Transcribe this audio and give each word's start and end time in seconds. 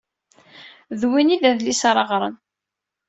D 0.99 1.01
win 1.09 1.33
ay 1.35 1.39
d 1.41 1.43
adlis 1.49 1.81
ara 1.89 2.03
ɣren. 2.11 2.35